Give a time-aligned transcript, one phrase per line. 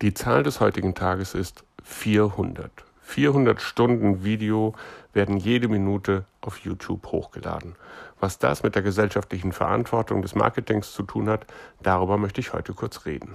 [0.00, 2.70] Die Zahl des heutigen Tages ist 400.
[3.02, 4.76] 400 Stunden Video
[5.12, 7.74] werden jede Minute auf YouTube hochgeladen.
[8.20, 11.46] Was das mit der gesellschaftlichen Verantwortung des Marketings zu tun hat,
[11.82, 13.34] darüber möchte ich heute kurz reden.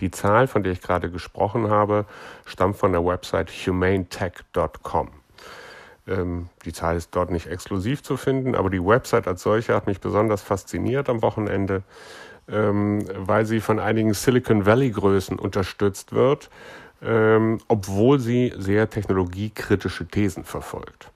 [0.00, 2.06] Die Zahl, von der ich gerade gesprochen habe,
[2.46, 5.19] stammt von der Website humanetech.com.
[6.10, 9.86] Ähm, die Zahl ist dort nicht exklusiv zu finden, aber die Website als solche hat
[9.86, 11.82] mich besonders fasziniert am Wochenende,
[12.48, 16.50] ähm, weil sie von einigen Silicon Valley-Größen unterstützt wird,
[17.02, 21.10] ähm, obwohl sie sehr technologiekritische Thesen verfolgt.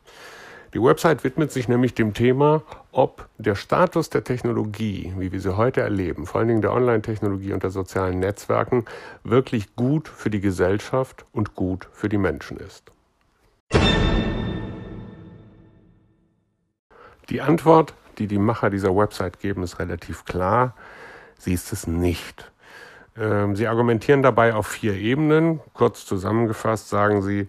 [0.74, 5.56] Die Website widmet sich nämlich dem Thema, ob der Status der Technologie, wie wir sie
[5.56, 8.84] heute erleben, vor allen Dingen der Online-Technologie und der sozialen Netzwerken,
[9.22, 12.90] wirklich gut für die Gesellschaft und gut für die Menschen ist.
[17.34, 20.77] Die Antwort, die die Macher dieser Website geben, ist relativ klar.
[21.36, 22.52] Sie ist es nicht.
[23.18, 25.58] Ähm, sie argumentieren dabei auf vier Ebenen.
[25.72, 27.48] Kurz zusammengefasst sagen sie,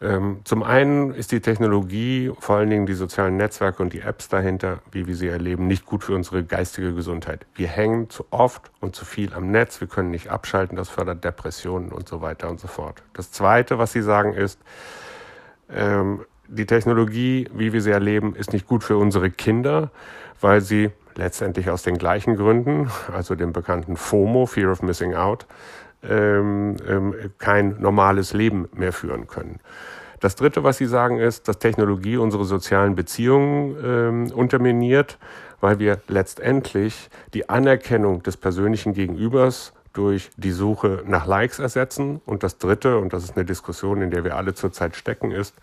[0.00, 4.28] ähm, zum einen ist die Technologie, vor allen Dingen die sozialen Netzwerke und die Apps
[4.28, 7.44] dahinter, wie wir sie erleben, nicht gut für unsere geistige Gesundheit.
[7.56, 11.24] Wir hängen zu oft und zu viel am Netz, wir können nicht abschalten, das fördert
[11.24, 13.02] Depressionen und so weiter und so fort.
[13.14, 14.60] Das Zweite, was sie sagen, ist,
[15.70, 19.90] ähm, die Technologie, wie wir sie erleben, ist nicht gut für unsere Kinder,
[20.40, 25.46] weil sie letztendlich aus den gleichen Gründen, also dem bekannten FOMO, Fear of Missing Out,
[26.02, 29.60] ähm, ähm, kein normales Leben mehr führen können.
[30.20, 35.18] Das Dritte, was Sie sagen, ist, dass Technologie unsere sozialen Beziehungen ähm, unterminiert,
[35.60, 42.20] weil wir letztendlich die Anerkennung des persönlichen Gegenübers durch die Suche nach Likes ersetzen.
[42.24, 45.56] Und das Dritte, und das ist eine Diskussion, in der wir alle zurzeit stecken, ist,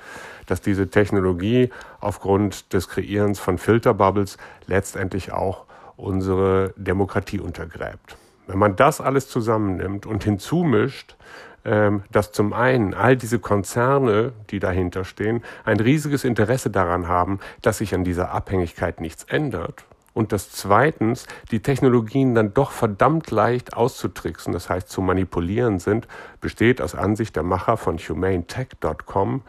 [0.45, 1.69] dass diese Technologie
[2.01, 5.63] aufgrund des Kreierens von Filterbubbles letztendlich auch
[5.95, 8.17] unsere Demokratie untergräbt.
[8.45, 11.15] Wenn man das alles zusammennimmt und hinzumischt,
[11.63, 17.39] ähm, dass zum einen all diese Konzerne, die dahinter stehen, ein riesiges Interesse daran haben,
[17.61, 19.85] dass sich an dieser Abhängigkeit nichts ändert,
[20.15, 26.07] und dass zweitens die Technologien dann doch verdammt leicht auszutricksen, das heißt zu manipulieren sind,
[26.41, 29.43] besteht aus Ansicht der Macher von humanetech.com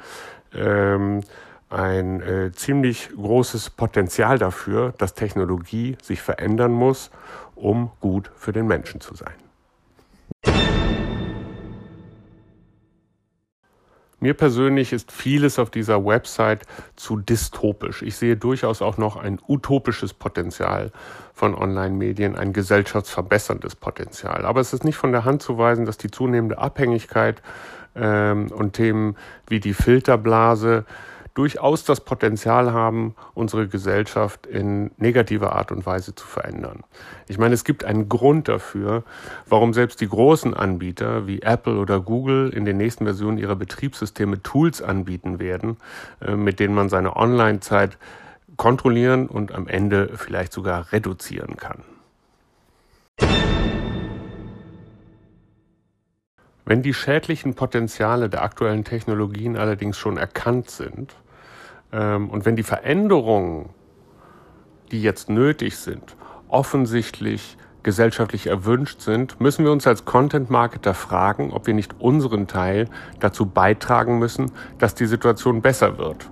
[0.55, 1.21] ähm,
[1.71, 7.11] ein äh, ziemlich großes Potenzial dafür, dass Technologie sich verändern muss,
[7.55, 9.46] um gut für den Menschen zu sein.
[14.19, 16.63] Mir persönlich ist vieles auf dieser Website
[16.97, 18.01] zu dystopisch.
[18.01, 20.91] Ich sehe durchaus auch noch ein utopisches Potenzial
[21.35, 24.47] von Online-Medien, ein gesellschaftsverbesserndes Potenzial.
[24.47, 27.43] Aber es ist nicht von der Hand zu weisen, dass die zunehmende Abhängigkeit
[27.95, 29.17] ähm, und Themen
[29.49, 30.87] wie die Filterblase
[31.37, 36.83] durchaus das Potenzial haben, unsere Gesellschaft in negativer Art und Weise zu verändern.
[37.29, 39.05] Ich meine, es gibt einen Grund dafür,
[39.47, 44.43] warum selbst die großen Anbieter wie Apple oder Google in den nächsten Versionen ihrer Betriebssysteme
[44.43, 45.77] Tools anbieten werden,
[46.23, 47.99] äh, mit denen man seine Online-Zeit
[48.57, 51.83] kontrollieren und am Ende vielleicht sogar reduzieren kann.
[56.65, 61.15] Wenn die schädlichen Potenziale der aktuellen Technologien allerdings schon erkannt sind,
[61.93, 63.71] und wenn die Veränderungen,
[64.91, 66.17] die jetzt nötig sind,
[66.49, 72.89] offensichtlich gesellschaftlich erwünscht sind, müssen wir uns als Content-Marketer fragen, ob wir nicht unseren Teil
[73.21, 76.29] dazu beitragen müssen, dass die Situation besser wird.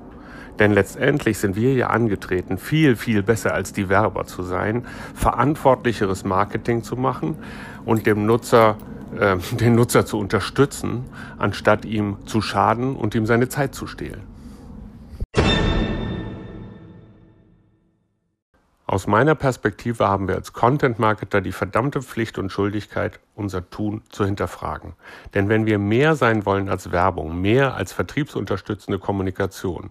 [0.58, 6.24] Denn letztendlich sind wir ja angetreten, viel, viel besser als die Werber zu sein, verantwortlicheres
[6.24, 7.36] Marketing zu machen
[7.84, 8.76] und dem Nutzer,
[9.16, 11.04] äh, den Nutzer zu unterstützen,
[11.38, 14.33] anstatt ihm zu schaden und ihm seine Zeit zu stehlen.
[18.94, 24.24] Aus meiner Perspektive haben wir als Content-Marketer die verdammte Pflicht und Schuldigkeit, unser Tun zu
[24.24, 24.92] hinterfragen.
[25.34, 29.90] Denn wenn wir mehr sein wollen als Werbung, mehr als vertriebsunterstützende Kommunikation,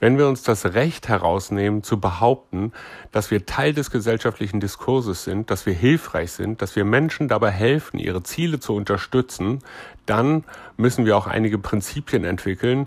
[0.00, 2.72] wenn wir uns das Recht herausnehmen zu behaupten,
[3.10, 7.50] dass wir Teil des gesellschaftlichen Diskurses sind, dass wir hilfreich sind, dass wir Menschen dabei
[7.50, 9.58] helfen, ihre Ziele zu unterstützen,
[10.06, 10.44] dann
[10.78, 12.86] müssen wir auch einige Prinzipien entwickeln,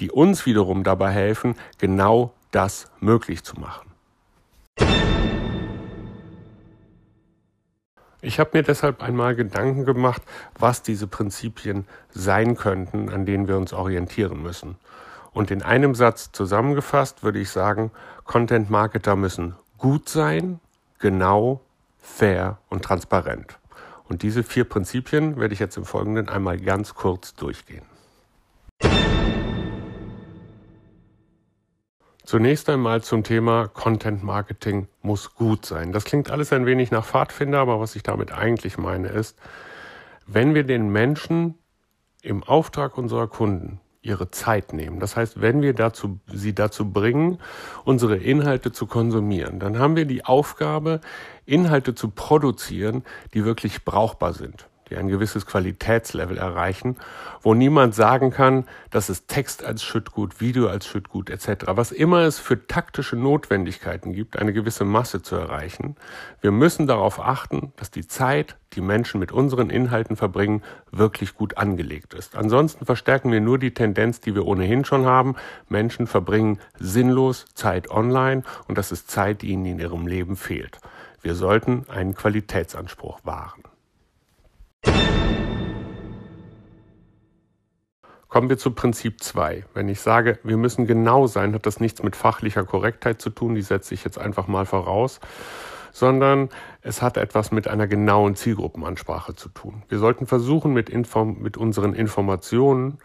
[0.00, 3.85] die uns wiederum dabei helfen, genau das möglich zu machen.
[8.26, 10.20] Ich habe mir deshalb einmal Gedanken gemacht,
[10.58, 14.78] was diese Prinzipien sein könnten, an denen wir uns orientieren müssen.
[15.32, 17.92] Und in einem Satz zusammengefasst würde ich sagen,
[18.24, 20.58] Content-Marketer müssen gut sein,
[20.98, 21.60] genau,
[22.00, 23.60] fair und transparent.
[24.08, 27.84] Und diese vier Prinzipien werde ich jetzt im Folgenden einmal ganz kurz durchgehen.
[32.26, 35.92] Zunächst einmal zum Thema Content Marketing muss gut sein.
[35.92, 39.38] Das klingt alles ein wenig nach Pfadfinder, aber was ich damit eigentlich meine ist,
[40.26, 41.54] wenn wir den Menschen
[42.22, 44.98] im Auftrag unserer Kunden ihre Zeit nehmen.
[44.98, 47.38] Das heißt, wenn wir dazu, sie dazu bringen,
[47.84, 51.00] unsere Inhalte zu konsumieren, dann haben wir die Aufgabe,
[51.44, 56.96] Inhalte zu produzieren, die wirklich brauchbar sind die ein gewisses Qualitätslevel erreichen,
[57.42, 61.64] wo niemand sagen kann, das ist Text als Schüttgut, Video als Schüttgut etc.
[61.68, 65.96] Was immer es für taktische Notwendigkeiten gibt, eine gewisse Masse zu erreichen.
[66.40, 70.62] Wir müssen darauf achten, dass die Zeit, die Menschen mit unseren Inhalten verbringen,
[70.92, 72.36] wirklich gut angelegt ist.
[72.36, 75.34] Ansonsten verstärken wir nur die Tendenz, die wir ohnehin schon haben.
[75.68, 80.78] Menschen verbringen sinnlos Zeit online und das ist Zeit, die ihnen in ihrem Leben fehlt.
[81.22, 83.62] Wir sollten einen Qualitätsanspruch wahren.
[88.36, 89.64] Kommen wir zu Prinzip 2.
[89.72, 93.54] Wenn ich sage, wir müssen genau sein, hat das nichts mit fachlicher Korrektheit zu tun,
[93.54, 95.20] die setze ich jetzt einfach mal voraus,
[95.90, 96.50] sondern
[96.82, 99.84] es hat etwas mit einer genauen Zielgruppenansprache zu tun.
[99.88, 102.98] Wir sollten versuchen, mit, Inform mit unseren Informationen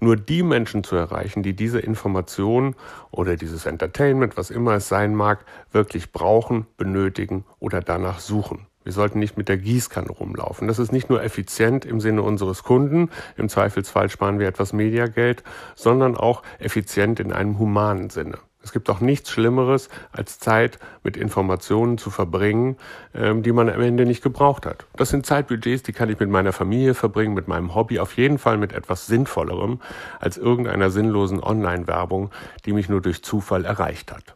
[0.00, 2.76] nur die Menschen zu erreichen, die diese Information
[3.10, 8.66] oder dieses Entertainment, was immer es sein mag, wirklich brauchen, benötigen oder danach suchen.
[8.84, 10.68] Wir sollten nicht mit der Gießkanne rumlaufen.
[10.68, 15.42] Das ist nicht nur effizient im Sinne unseres Kunden, im Zweifelsfall sparen wir etwas Mediageld,
[15.74, 18.38] sondern auch effizient in einem humanen Sinne.
[18.64, 22.76] Es gibt auch nichts Schlimmeres, als Zeit mit Informationen zu verbringen,
[23.14, 24.86] ähm, die man am Ende nicht gebraucht hat.
[24.96, 28.38] Das sind Zeitbudgets, die kann ich mit meiner Familie verbringen, mit meinem Hobby, auf jeden
[28.38, 29.80] Fall mit etwas Sinnvollerem
[30.18, 32.30] als irgendeiner sinnlosen Online-Werbung,
[32.64, 34.34] die mich nur durch Zufall erreicht hat.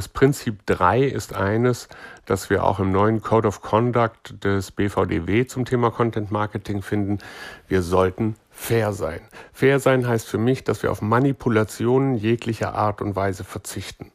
[0.00, 1.86] Das Prinzip 3 ist eines,
[2.24, 7.18] das wir auch im neuen Code of Conduct des BVDW zum Thema Content Marketing finden.
[7.68, 9.20] Wir sollten fair sein.
[9.52, 14.10] Fair sein heißt für mich, dass wir auf Manipulationen jeglicher Art und Weise verzichten.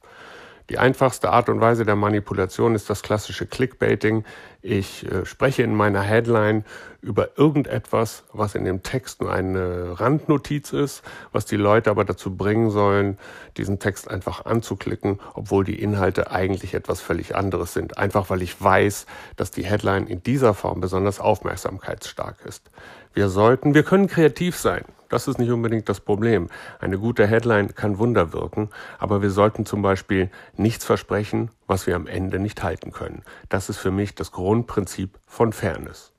[0.69, 4.23] Die einfachste Art und Weise der Manipulation ist das klassische Clickbaiting.
[4.63, 6.65] Ich äh, spreche in meiner Headline
[7.01, 12.35] über irgendetwas, was in dem Text nur eine Randnotiz ist, was die Leute aber dazu
[12.35, 13.19] bringen sollen,
[13.57, 17.99] diesen Text einfach anzuklicken, obwohl die Inhalte eigentlich etwas völlig anderes sind.
[17.99, 22.71] Einfach weil ich weiß, dass die Headline in dieser Form besonders aufmerksamkeitsstark ist.
[23.15, 24.83] Wir sollten, wir können kreativ sein.
[25.07, 26.49] Das ist nicht unbedingt das Problem.
[26.81, 28.69] Eine gute Headline kann Wunder wirken,
[28.99, 33.23] aber wir sollten zum Beispiel nichts versprechen, was wir am Ende nicht halten können.
[33.47, 36.11] Das ist für mich das Grundprinzip von Fairness.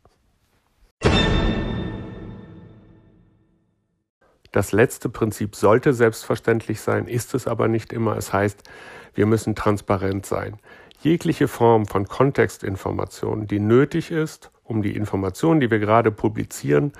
[4.52, 8.16] Das letzte Prinzip sollte selbstverständlich sein, ist es aber nicht immer.
[8.16, 8.62] Es heißt,
[9.12, 10.56] wir müssen transparent sein.
[11.02, 16.92] Jegliche Form von Kontextinformation, die nötig ist, um die Informationen, die wir gerade publizieren,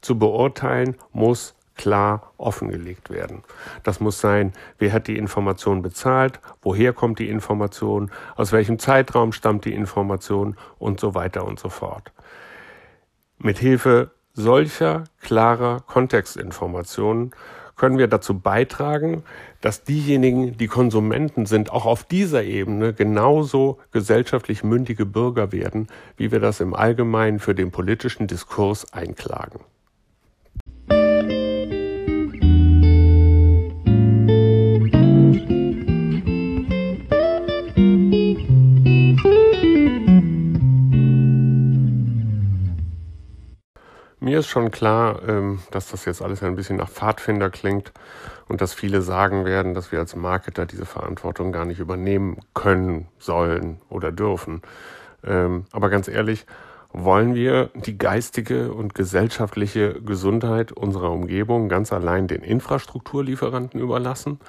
[0.00, 3.42] zu beurteilen, muss klar offengelegt werden.
[3.84, 9.32] Das muss sein, wer hat die Information bezahlt, woher kommt die Information, aus welchem Zeitraum
[9.32, 12.12] stammt die Information und so weiter und so fort.
[13.38, 17.32] Mit Hilfe solcher klarer Kontextinformationen
[17.78, 19.22] können wir dazu beitragen,
[19.62, 25.86] dass diejenigen, die Konsumenten sind, auch auf dieser Ebene genauso gesellschaftlich mündige Bürger werden,
[26.16, 29.60] wie wir das im Allgemeinen für den politischen Diskurs einklagen.
[44.20, 47.92] Mir ist schon klar, ähm, dass das jetzt alles ein bisschen nach Pfadfinder klingt
[48.48, 53.06] und dass viele sagen werden, dass wir als Marketer diese Verantwortung gar nicht übernehmen können,
[53.18, 54.62] sollen oder dürfen.
[55.24, 56.46] Ähm, aber ganz ehrlich,
[56.92, 64.40] wollen wir die geistige und gesellschaftliche Gesundheit unserer Umgebung ganz allein den Infrastrukturlieferanten überlassen?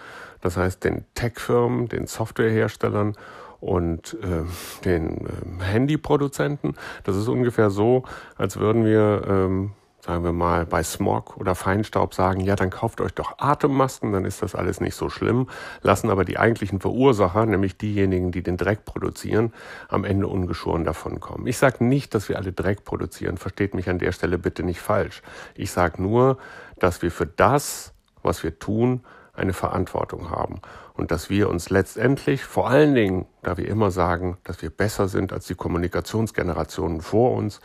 [0.41, 3.15] Das heißt den Tech-Firmen, den Softwareherstellern
[3.59, 4.43] und äh,
[4.85, 6.75] den äh, Handyproduzenten.
[7.03, 8.03] Das ist ungefähr so,
[8.37, 13.01] als würden wir, ähm, sagen wir mal, bei Smog oder Feinstaub sagen, ja, dann kauft
[13.01, 15.47] euch doch Atemmasken, dann ist das alles nicht so schlimm,
[15.81, 19.53] lassen aber die eigentlichen Verursacher, nämlich diejenigen, die den Dreck produzieren,
[19.89, 21.45] am Ende ungeschoren davon kommen.
[21.47, 24.79] Ich sage nicht, dass wir alle Dreck produzieren, versteht mich an der Stelle bitte nicht
[24.79, 25.21] falsch.
[25.53, 26.37] Ich sage nur,
[26.79, 29.01] dass wir für das, was wir tun,
[29.33, 30.61] eine Verantwortung haben
[30.99, 35.07] und dass wir uns letztendlich vor allen Dingen, da wir immer sagen, dass wir besser
[35.07, 37.61] sind als die Kommunikationsgenerationen vor uns,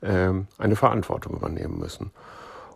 [0.00, 2.12] ähm, eine Verantwortung übernehmen müssen.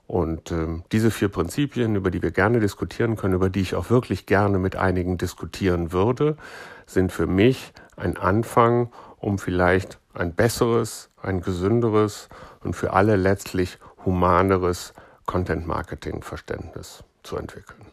[0.07, 3.88] Und ähm, diese vier Prinzipien, über die wir gerne diskutieren können, über die ich auch
[3.88, 6.37] wirklich gerne mit einigen diskutieren würde,
[6.85, 12.28] sind für mich ein Anfang, um vielleicht ein besseres, ein gesünderes
[12.61, 14.92] und für alle letztlich humaneres
[15.25, 17.91] Content-Marketing-Verständnis zu entwickeln.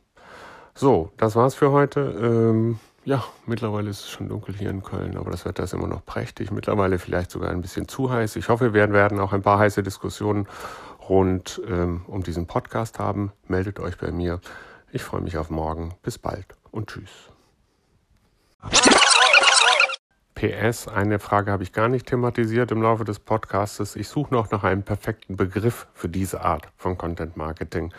[0.80, 2.00] So, das war's für heute.
[2.00, 5.88] Ähm, ja, mittlerweile ist es schon dunkel hier in Köln, aber das Wetter ist immer
[5.88, 6.52] noch prächtig.
[6.52, 8.38] Mittlerweile vielleicht sogar ein bisschen zu heiß.
[8.38, 10.48] Ich hoffe, wir werden auch ein paar heiße Diskussionen
[11.10, 13.34] rund ähm, um diesen Podcast haben.
[13.50, 14.40] Meldet euch bei mir.
[14.90, 15.96] Ich freue mich auf morgen.
[16.02, 17.30] Bis bald und tschüss.
[20.40, 23.98] PS, eine Frage habe ich gar nicht thematisiert im Laufe des Podcasts.
[23.98, 27.92] Ich suche noch nach einem perfekten Begriff für diese Art von Content Marketing.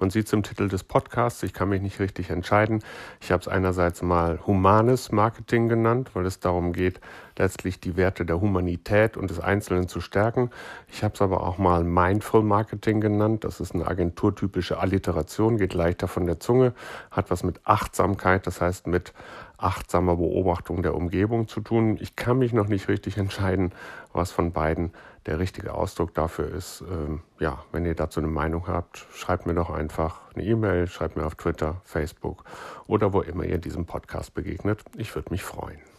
[0.00, 2.82] Man sieht es im Titel des Podcasts, ich kann mich nicht richtig entscheiden.
[3.20, 7.00] Ich habe es einerseits mal humanes Marketing genannt, weil es darum geht,
[7.38, 10.50] letztlich die Werte der Humanität und des Einzelnen zu stärken.
[10.88, 13.44] Ich habe es aber auch mal Mindful Marketing genannt.
[13.44, 16.72] Das ist eine agenturtypische Alliteration, geht leichter von der Zunge,
[17.12, 19.12] hat was mit Achtsamkeit, das heißt mit
[19.58, 21.96] achtsamer Beobachtung der Umgebung zu tun.
[22.00, 23.72] Ich kann mich noch nicht richtig entscheiden,
[24.12, 24.92] was von beiden
[25.26, 26.82] der richtige Ausdruck dafür ist.
[26.82, 31.16] Ähm, ja, wenn ihr dazu eine Meinung habt, schreibt mir doch einfach eine E-Mail, schreibt
[31.16, 32.44] mir auf Twitter, Facebook
[32.86, 34.82] oder wo immer ihr diesem Podcast begegnet.
[34.96, 35.93] Ich würde mich freuen.